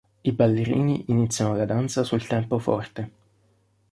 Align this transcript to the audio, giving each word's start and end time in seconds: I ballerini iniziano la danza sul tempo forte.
I 0.23 0.31
ballerini 0.31 1.03
iniziano 1.09 1.55
la 1.55 1.65
danza 1.65 2.03
sul 2.03 2.25
tempo 2.25 2.57
forte. 2.57 3.11